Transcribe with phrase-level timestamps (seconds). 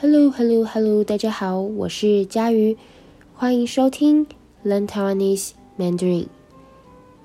[0.00, 1.02] Hello, Hello, Hello！
[1.02, 2.76] 大家好，我是佳瑜，
[3.34, 4.28] 欢迎收听
[4.64, 6.28] Learn Taiwanese Mandarin。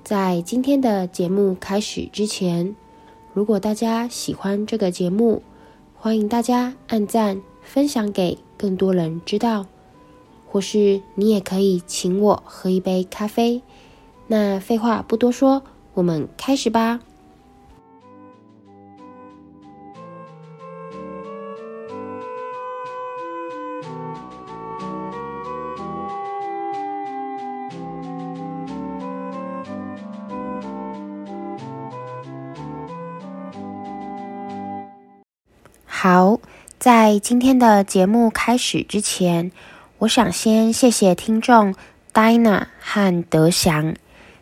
[0.04, 2.76] 在今天的节目开始之前，
[3.31, 5.44] 如果大家喜欢这个节目，
[5.96, 9.67] 欢迎大家按赞、分享给更多人知道，
[10.47, 13.62] 或是你也可以请我喝一杯咖啡。
[14.26, 15.62] 那废话不多说，
[15.94, 17.02] 我们开始吧。
[36.05, 36.41] 好，
[36.80, 39.53] 在今天的节目开始之前，
[39.99, 41.73] 我想先谢谢听众
[42.13, 43.95] Dina 和德祥，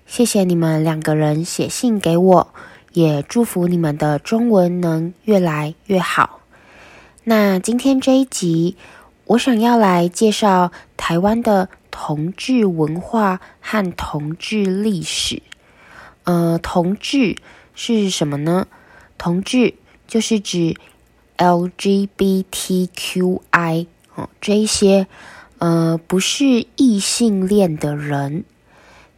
[0.08, 2.52] 谢谢你们两个人写信给我，
[2.94, 6.40] 也祝福你们的中文能越来越好。
[7.26, 8.76] 那今天这一集，
[9.26, 15.44] 我想要来介绍台湾的同志文化和同志历史。
[16.24, 17.36] 呃，同志
[17.76, 18.66] 是什么呢？
[19.20, 19.76] 同志
[20.08, 20.76] 就是指
[21.42, 25.08] LGBTQI 哦，这一些
[25.58, 28.44] 呃不是异性恋的人，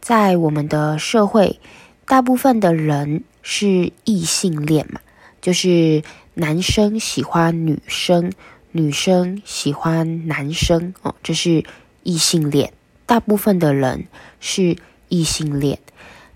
[0.00, 1.60] 在我们的社会，
[2.06, 5.02] 大部分的人是异性恋嘛，
[5.42, 8.32] 就是男生喜欢女生，
[8.72, 11.62] 女生喜欢男生哦，这是
[12.04, 12.72] 异性恋。
[13.04, 14.06] 大部分的人
[14.40, 14.78] 是
[15.10, 15.78] 异性恋，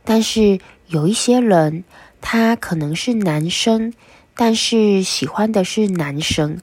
[0.04, 1.84] 但是有一些人，
[2.20, 3.94] 他可能是男生。
[4.40, 6.60] 但是喜欢的是男生，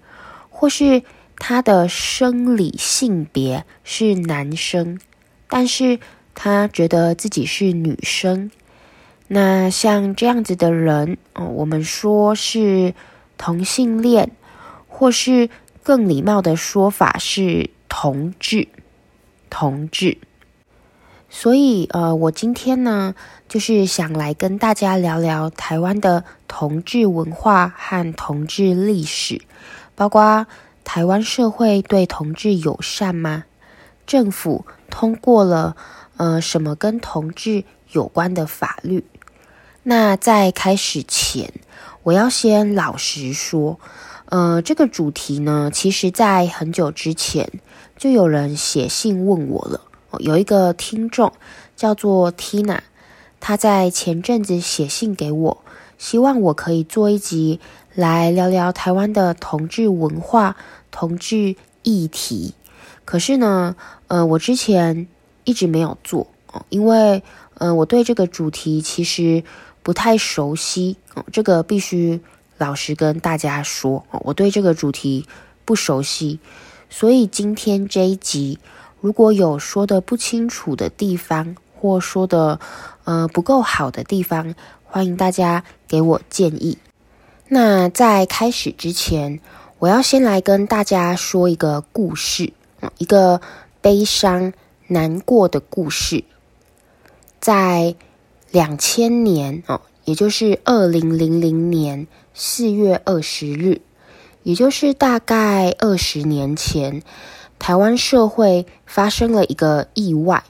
[0.50, 1.04] 或是
[1.38, 4.98] 他的生理性别是男生，
[5.50, 6.00] 但是
[6.34, 8.50] 他觉得自己是女生。
[9.28, 12.94] 那像这样子的人，我们说是
[13.38, 14.32] 同性恋，
[14.88, 15.50] 或是
[15.84, 18.70] 更礼貌的说法是同志，
[19.50, 20.18] 同志。
[21.38, 23.14] 所以，呃，我今天呢，
[23.50, 29.42] 就是想来跟大家聊聊台湾的同志文化和同志历史，
[29.96, 30.48] 包括
[30.86, 33.44] 台湾社会对同志友善吗？
[34.08, 35.76] 政府通过了
[36.16, 39.04] 呃什么跟同志有关的法律？
[39.84, 41.52] 那在开始前，
[42.04, 43.78] 我要先老实说，
[44.28, 47.52] 呃，这个主题呢，其实在很久之前
[47.98, 49.82] 就有人写信问我了。
[50.20, 51.32] 有一个听众
[51.76, 52.80] 叫做 Tina，
[53.40, 55.64] 她在前阵子写信给我，
[55.98, 57.60] 希望我可以做一集
[57.94, 60.56] 来聊聊台湾的同志文化、
[60.92, 62.54] 同志议题。
[63.04, 63.76] 可是呢，
[64.08, 65.08] 呃，我之前
[65.44, 66.28] 一直没有做，
[66.70, 67.22] 因为
[67.56, 69.44] 呃，我对这个主题其实
[69.84, 70.98] 不太熟悉，
[71.32, 72.20] 这个必须
[72.58, 75.26] 老实跟大家说，我对这个主题
[75.66, 76.40] 不熟悉，
[76.90, 78.60] 所以今天这一集。
[79.06, 82.60] 如果有说的不清楚的地方，或说的
[83.04, 86.80] 呃不够好的地方，欢迎大家给我建议。
[87.48, 89.40] 那在开始之前，
[89.78, 92.52] 我要先来跟大家说一个故事，
[92.98, 93.42] 一个
[93.80, 94.54] 悲伤
[94.88, 96.24] 难过的故事。
[97.40, 97.94] 在
[98.50, 103.82] 两千年哦，也就是二零零零年四月二十日，
[104.42, 107.04] 也就是大概二十年前。
[107.60, 110.44] 台湾社会发生了一个意外，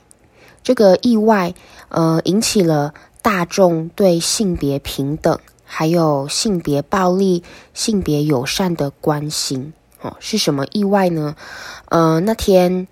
[0.63, 1.53] 这个意外
[1.89, 10.15] 呃引起了大众对性别平等还有性别暴力、性别友善的关心哦。
[10.19, 11.35] 是什么意外呢？
[11.89, 12.88] 呃，那天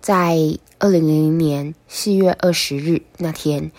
[0.00, 0.36] 在
[0.78, 3.72] 二零零零年四月二十日那天，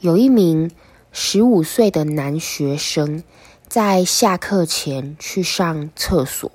[0.00, 0.70] 有一名
[1.12, 3.22] 十五岁的男学生
[3.68, 6.50] 在下课前去上厕所。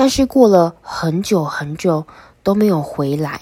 [0.00, 2.06] 但是过了很久很久
[2.44, 3.40] 都没有回来，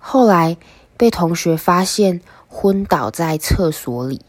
[0.00, 0.56] 后来
[0.96, 4.22] 被同学发现昏倒在厕所里。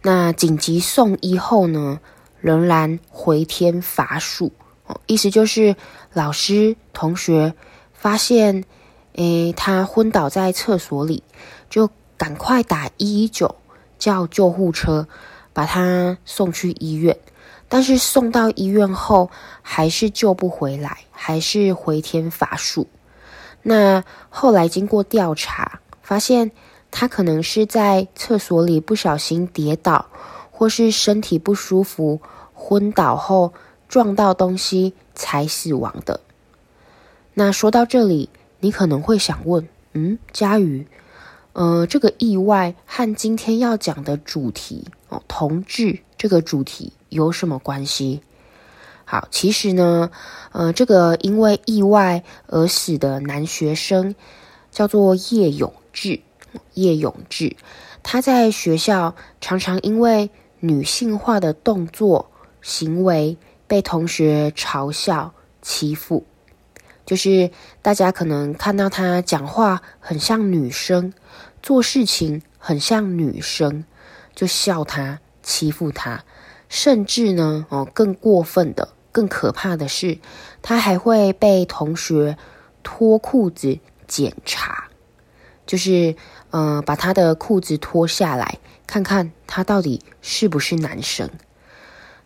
[0.00, 2.00] 那紧急送医后呢，
[2.40, 4.52] 仍然回天乏术。
[5.06, 5.76] 意思就是
[6.14, 7.52] 老师同学
[7.92, 8.64] 发现，
[9.16, 11.22] 诶，他昏倒在厕所里，
[11.68, 13.54] 就赶快打一一九
[13.98, 15.06] 叫救护车，
[15.52, 17.18] 把他送去医院。
[17.70, 19.30] 但是送到医院后，
[19.62, 22.88] 还是救不回来，还是回天乏术。
[23.62, 26.50] 那后来经过调查，发现
[26.90, 30.06] 他可能是在厕所里不小心跌倒，
[30.50, 32.20] 或是身体不舒服，
[32.52, 33.52] 昏倒后
[33.88, 36.20] 撞到东西才死亡的。
[37.34, 40.88] 那说到这里，你可能会想问：嗯，佳瑜，
[41.52, 46.92] 呃，这个意外和今天要讲的主题哦，同志这个主题。
[47.10, 48.22] 有什么关系？
[49.04, 50.10] 好，其实呢，
[50.52, 54.14] 呃，这个因为意外而死的男学生
[54.70, 56.22] 叫做叶永志。
[56.74, 57.56] 叶永志，
[58.02, 62.28] 他在学校常常因为女性化的动作
[62.60, 63.36] 行为
[63.68, 66.24] 被同学嘲笑欺负，
[67.06, 67.52] 就是
[67.82, 71.12] 大家可能看到他讲话很像女生，
[71.62, 73.84] 做事情很像女生，
[74.34, 76.24] 就笑他欺负他，
[76.70, 80.16] 甚至呢，哦，更过分的、更可怕的是，
[80.62, 82.38] 他还会被同学
[82.82, 83.78] 脱裤子
[84.08, 84.88] 检查，
[85.66, 86.16] 就是。
[86.52, 91.30] 嗯、呃，把他的裤子脱下来，看看他到底是不是男生。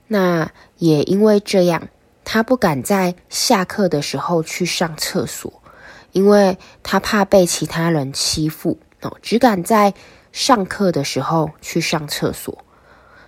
[0.06, 1.88] 那也因为这样，
[2.24, 5.60] 他不敢在下课的时候去上厕所，
[6.12, 9.92] 因为他怕被其他人欺负哦，只敢在
[10.32, 12.64] 上课的时候去上厕所。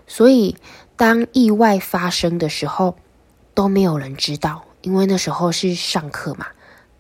[0.07, 0.57] 所以，
[0.97, 2.97] 当意外发生的时候，
[3.55, 6.47] 都没有人知道，因为那时候是上课嘛，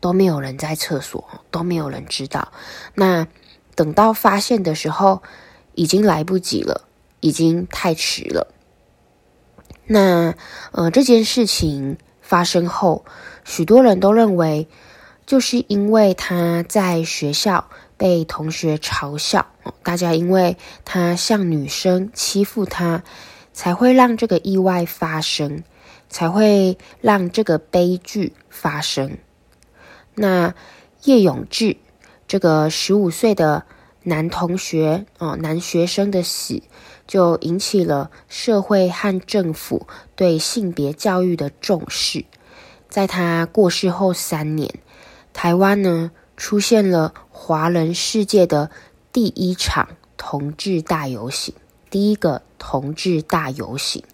[0.01, 2.53] 都没有人在厕所，都没有人知道。
[2.95, 3.27] 那。
[3.75, 5.23] 等到发现的时候，
[5.75, 6.89] 已经来不及了，
[7.21, 8.49] 已经太迟了。
[9.85, 10.35] 那
[10.73, 13.05] 呃，这件事情发生后，
[13.45, 14.67] 许多人都认为，
[15.27, 19.45] 就是因为他在学校被同学嘲笑，
[19.83, 20.57] 大家因为
[20.87, 23.05] 他像女生欺负他，
[23.57, 25.65] 才会让这个意外发生，
[26.11, 29.17] 才会让这个悲剧发生。
[30.15, 30.55] 那
[31.05, 31.79] 叶永志。
[32.29, 33.65] 这个十五岁的
[34.03, 36.61] 男同学哦，男学生的死，
[37.07, 39.87] 就引起了社会和政府
[40.17, 42.25] 对性别教育的重视。
[42.89, 44.75] 在他过世后三年，
[45.33, 48.73] 台湾呢出现了华人世界的
[49.13, 51.55] 第一场同志大游行，
[51.97, 54.05] 第一个同志大游行，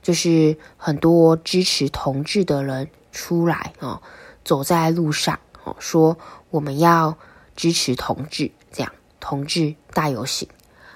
[0.00, 4.00] 就是很多支持同志的人出来哦，
[4.42, 6.16] 走在路上哦，说。
[6.48, 7.18] 我们要
[7.54, 8.90] 支持同志，这样
[9.20, 10.48] 同志大游行。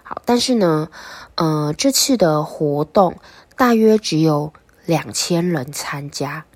[0.03, 0.89] 好，但是呢，
[1.35, 3.19] 呃，这次的活动
[3.55, 4.55] 大约只有
[4.87, 6.47] 两千人参加，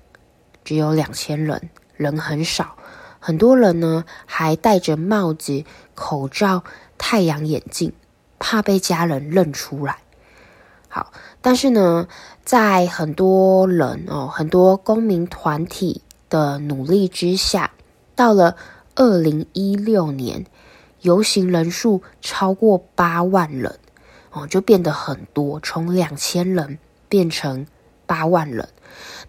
[0.63, 2.75] 只有两千人，人很少。
[3.19, 5.63] 很多人呢还戴着帽子、
[5.93, 6.63] 口罩、
[6.97, 7.93] 太阳眼镜，
[8.39, 9.97] 怕被家人认出来。
[10.89, 11.11] 好，
[11.41, 12.07] 但是呢，
[12.43, 17.71] 在很多人哦，很多公民团体的努力之下，
[18.15, 18.55] 到了。
[18.99, 20.47] 二零一六年，
[21.01, 23.77] 游行人数超过八万人，
[24.31, 27.67] 哦，就变得很多，从两千人变成
[28.07, 28.69] 八万人。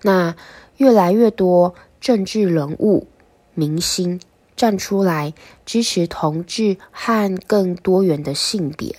[0.01, 0.35] 那
[0.79, 3.09] 越来越多政治人物、
[3.53, 4.19] 明星
[4.59, 5.33] 站出来
[5.65, 8.97] 支持同志和更多元的性别。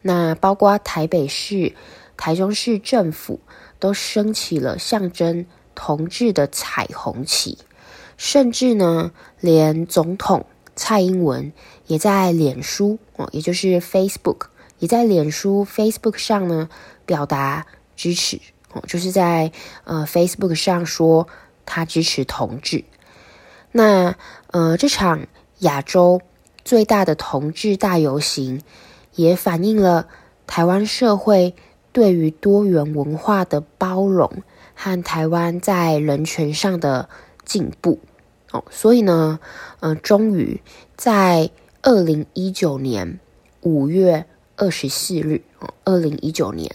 [0.00, 1.74] 那包括台北市、
[2.16, 3.38] 台中市政府
[3.78, 7.58] 都升起了象征同志的彩虹旗。
[8.16, 11.52] 甚至呢，连总统蔡英文
[11.86, 14.46] 也在脸书哦，也就是 Facebook，
[14.78, 16.68] 也在脸书 Facebook 上呢
[17.04, 17.66] 表达
[17.96, 18.40] 支持
[18.72, 19.50] 哦，就是在
[19.84, 21.26] 呃 Facebook 上说
[21.66, 22.84] 他支持同志。
[23.72, 24.14] 那
[24.48, 25.26] 呃这场
[25.58, 26.20] 亚洲
[26.64, 28.62] 最大的同志大游行，
[29.14, 30.06] 也反映了
[30.46, 31.54] 台湾社会
[31.92, 34.42] 对于多元文化的包容
[34.74, 37.08] 和台湾在人权上的
[37.44, 37.98] 进步。
[38.50, 39.40] 哦，所以呢，
[39.80, 40.60] 呃，终于
[40.96, 41.50] 在
[41.80, 43.18] 二零一九年
[43.62, 44.26] 五月
[44.56, 45.42] 二十四日，
[45.84, 46.70] 二零一九年，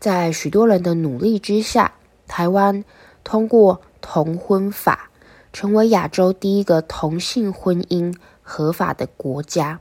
[0.00, 1.92] 在许多人的努力之下，
[2.26, 2.82] 台湾
[3.24, 5.10] 通过同婚法，
[5.52, 9.80] 成为亚洲第一个同性婚姻合法的国家，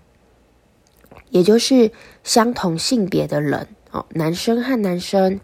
[1.30, 1.92] 也就是
[2.24, 5.40] 相同性别的人，哦，男生和男生，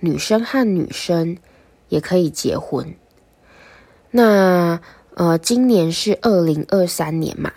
[0.00, 1.38] 女生和女生
[1.88, 2.94] 也可以结婚。
[4.10, 4.80] 那。
[5.14, 7.50] 呃，今年是二零二三年嘛，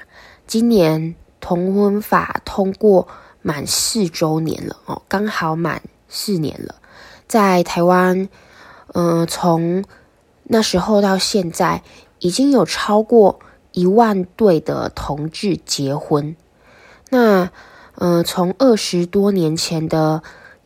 [0.47, 3.07] 今年同婚法通过
[3.43, 6.81] 满四周年了哦，刚好满四年了。
[7.27, 8.27] 在台湾，
[8.93, 9.83] 呃，从
[10.51, 11.81] 那时候到现在，
[12.19, 13.39] 已经有超过
[13.71, 16.35] 一万对的同志结婚。
[17.09, 17.49] 那，
[17.95, 20.21] 呃，从二十多年前的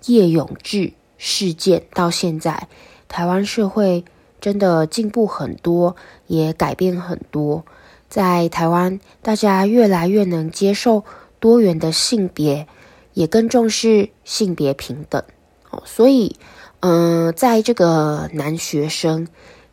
[0.05, 2.67] 叶永志事件到现在，
[3.07, 4.03] 台湾社会。
[4.41, 5.95] 真的进步很多，
[6.27, 7.65] 也改变很多。
[8.09, 11.03] 在台湾，大家越来越能接受
[11.39, 12.67] 多元的性别，
[13.13, 15.23] 也更重视性别平等。
[15.71, 16.35] 哦，所以，
[16.81, 19.27] 嗯、在这个男学生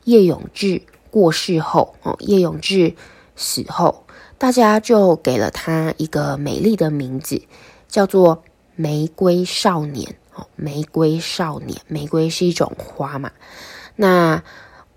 [0.04, 2.94] 叶永志过世后，哦，叶永志
[3.36, 4.04] 死后，
[4.38, 7.42] 大家就给了他一个美丽的名字，
[7.88, 8.42] 叫做
[8.76, 10.16] 玫瑰少年。
[10.34, 13.30] 哦，玫瑰少年，玫瑰是一种花嘛。
[13.96, 14.42] 那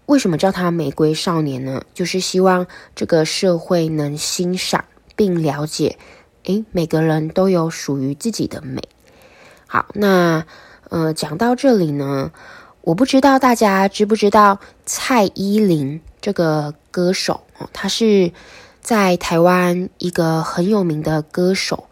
[0.06, 1.84] 为什么叫他玫瑰少年呢？
[1.94, 5.98] 就是希望这个社会能欣赏并了解，
[6.46, 8.82] 诶，每个人都有属于自己的美。
[9.68, 10.46] 好，那
[10.90, 12.32] 呃，讲到这里呢，
[12.86, 18.32] 我不知道大家知不知道蔡依林这个歌手哦，她是
[18.80, 21.86] 在台湾一个很有名的歌手，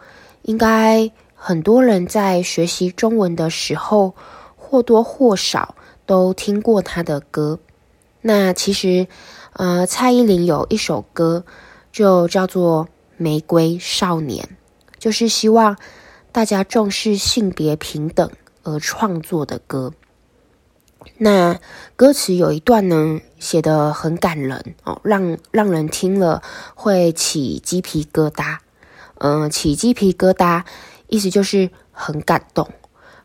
[0.43, 4.13] 应该很多人在学习中文的时候
[4.55, 5.73] 或多或少
[6.05, 7.57] 都听过她的歌。
[8.21, 9.07] 那其实，
[9.53, 11.43] 呃，蔡依林有一首歌
[11.91, 12.85] 就叫做
[13.17, 14.45] 《玫瑰少年》，
[14.99, 15.75] 就是希望
[16.31, 18.29] 大家重视性别平等
[18.61, 19.91] 而创作的歌。
[21.17, 21.59] 那
[21.95, 26.41] 歌词有一段呢，写得很感人哦，让让人听了
[26.75, 28.57] 会起鸡皮疙瘩。
[29.19, 30.63] 嗯、起鸡皮疙瘩，
[31.07, 32.67] 意思就是很感动。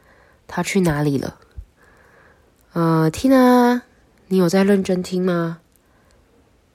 [0.46, 1.36] 她去哪里了？
[2.72, 3.82] 呃，Tina，
[4.28, 5.58] 你有在认真听吗？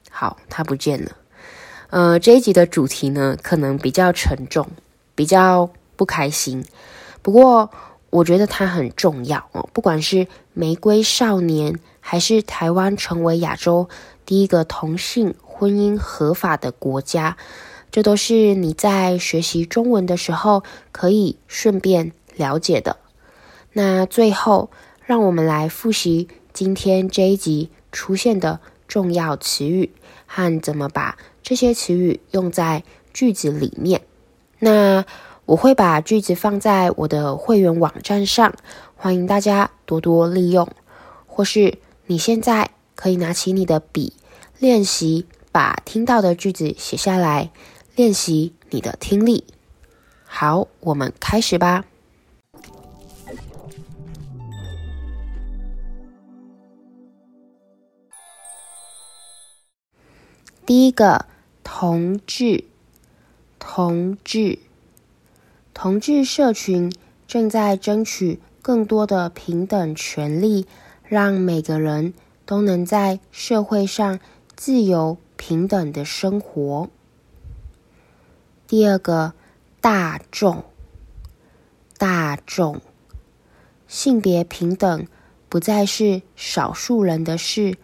[0.10, 1.12] 好，她不见了。
[1.90, 4.68] 呃，这一集的主题呢，可能比较沉重，
[5.14, 6.66] 比较不开心。
[7.22, 7.70] 不过，
[8.10, 9.70] 我觉得它很重要哦。
[9.72, 13.88] 不管是玫瑰少年，还是台湾成为亚洲
[14.26, 17.38] 第一个同性婚姻合法的国家，
[17.92, 22.98] 这都是你在学习中文的时候可以顺便了解的。
[23.74, 24.70] 那最后，
[25.06, 29.92] 让我们来复习今天这一集出现的重要词语
[30.26, 31.18] 和怎么把。
[31.44, 34.02] 这些词语用在句子里面，
[34.60, 35.06] 那
[35.46, 38.56] 我会把句子放在我的会员网站上，
[38.96, 40.68] 欢迎大家多多利用。
[41.28, 41.78] 或是
[42.08, 44.14] 你现在可以拿起你的笔，
[44.58, 47.52] 练习把听到的句子写下来，
[47.96, 49.44] 练习你的听力。
[50.24, 51.86] 好，我们开始吧。
[60.66, 61.26] 第一个。
[61.68, 62.64] 同志，
[63.58, 64.60] 同志，
[65.74, 66.94] 同志社群
[67.28, 70.68] 正在争取更多的平等权利，
[71.04, 72.14] 让每个人
[72.46, 74.20] 都能在社会上
[74.56, 76.88] 自由平等的生活。
[78.68, 79.34] 第二个，
[79.82, 80.66] 大众，
[81.98, 82.80] 大众，
[83.88, 85.08] 性别平等
[85.50, 87.76] 不再是少数人的事，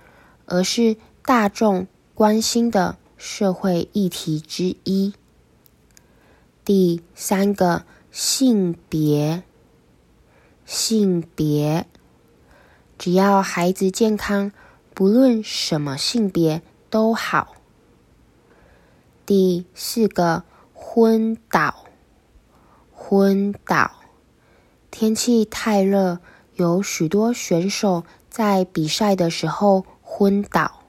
[0.46, 1.88] 而是大众
[2.22, 2.98] 关心的。
[3.18, 5.16] 社会议题之一。
[6.64, 9.42] 第三个，性别，
[10.64, 11.88] 性别，
[13.00, 14.52] 只要孩子健康，
[14.94, 16.62] 不论什么性别
[16.92, 17.56] 都好。
[19.26, 20.44] 第四个，
[20.76, 21.86] 昏倒，
[22.94, 23.94] 昏倒，
[24.92, 26.20] 天气太热，
[26.54, 30.81] 有许多选手在比赛的时候昏倒。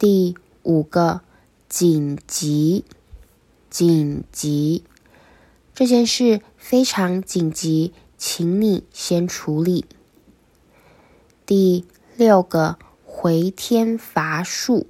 [0.00, 1.20] 第五个，
[1.68, 2.86] 紧急，
[3.68, 4.82] 紧急，
[5.74, 9.84] 这件事非常紧急，请你先处理。
[11.44, 11.84] 第
[12.16, 14.86] 六个，回天乏术，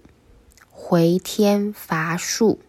[0.71, 2.61] 回天乏术，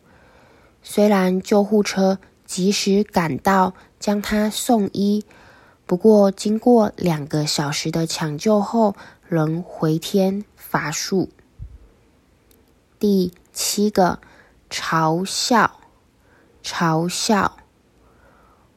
[0.82, 2.18] 虽然救护车
[2.48, 5.24] 及时赶到将他送医，
[5.86, 8.96] 不过经过两个小时的抢救后，
[9.28, 11.30] 仍回天乏术。
[13.02, 14.20] 第七个，
[14.70, 15.80] 嘲笑，
[16.64, 17.58] 嘲笑，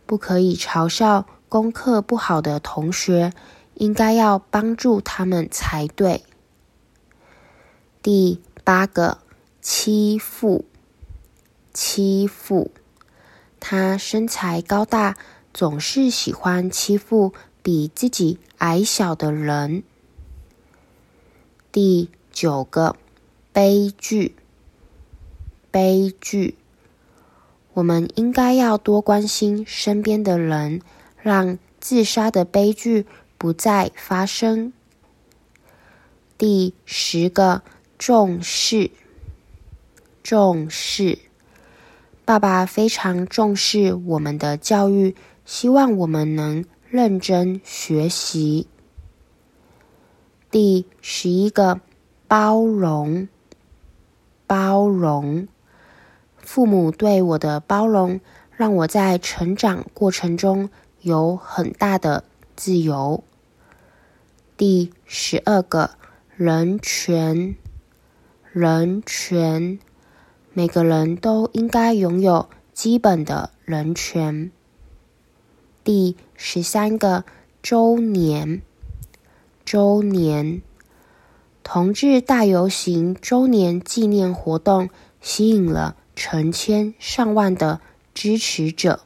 [0.06, 3.34] 不可以嘲笑功课不好的同学，
[3.74, 6.24] 应该要帮助他们才对。
[8.00, 9.18] 第八个，
[9.60, 10.64] 欺负，
[11.74, 12.70] 欺负，
[13.60, 15.18] 他身材高大，
[15.52, 19.82] 总是喜欢欺负比自己矮小的人。
[21.70, 22.96] 第九个
[23.54, 24.34] 悲剧，
[25.70, 26.56] 悲剧。
[27.74, 30.82] 我们应该要多关心身边的人，
[31.22, 33.06] 让自杀的悲剧
[33.38, 34.72] 不再发生。
[36.36, 37.62] 第十个
[37.96, 38.90] 重视，
[40.24, 41.20] 重视。
[42.24, 48.66] 爸爸非常重视我们的教育，希望我们能认真学习。
[50.50, 51.80] 第十一个
[52.26, 53.28] 包容，
[54.54, 55.48] 包容。
[56.38, 58.20] 父母对我的包容，
[58.52, 60.70] 让我在成长过程中
[61.00, 62.22] 有很大的
[62.54, 63.24] 自由。
[64.56, 65.90] 第十二个
[66.36, 67.56] 人权，
[68.52, 69.80] 人权，
[70.52, 74.52] 每个人都应该拥有基本的人权。
[75.82, 77.24] 第十三个
[77.60, 78.62] 周年，
[79.64, 80.62] 周年，
[81.64, 84.90] 同志大游行周年纪念活动
[85.22, 87.80] 吸引了成千上万的
[88.12, 89.00] 支持者。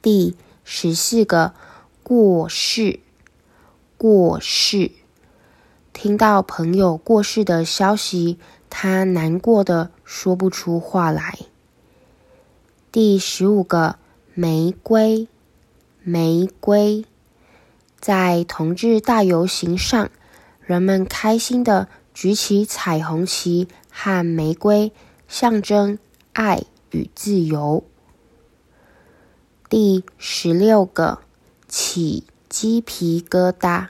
[0.00, 1.52] 第十四个
[2.04, 3.00] 过世，
[3.98, 4.92] 过世。
[5.92, 8.38] 听到朋友过世的消息，
[8.70, 11.40] 他难过的说不出话来。
[12.92, 13.96] 第十五个
[14.32, 15.26] 玫瑰，
[16.02, 17.04] 玫瑰。
[18.00, 20.10] 在同志大游行上，
[20.64, 23.68] 人们开心的举起彩虹旗。
[23.94, 24.90] 和玫瑰
[25.28, 25.98] 象征
[26.32, 27.84] 爱与自由。
[29.68, 31.18] 第十六个，
[31.68, 33.88] 起鸡皮疙瘩，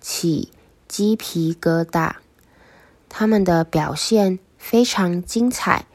[0.00, 0.50] 起
[0.88, 2.16] 鸡皮疙瘩。
[3.08, 5.86] 他们的表现非常精彩，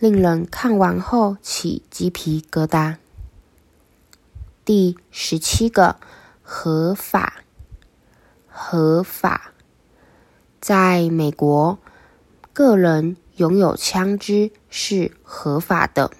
[0.00, 2.96] 令人看完后起鸡皮疙瘩。
[4.64, 5.94] 第十七个，
[6.42, 7.39] 合法，
[8.62, 9.52] 合法。
[10.60, 11.78] 在美国。
[12.52, 16.10] 个人拥有枪支是合法的。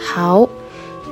[0.00, 0.48] 好，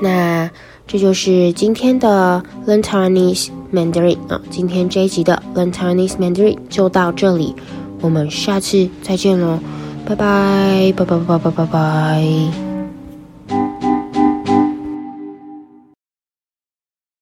[0.00, 0.48] 那
[0.86, 7.54] 这就是今天的 Learn Chinese Mandarin 啊，今天这一集的 Learn Chinese Mandarin 就到这里，
[8.00, 9.58] 我们下次再见喽，
[10.06, 12.69] 拜拜，拜拜拜拜拜拜。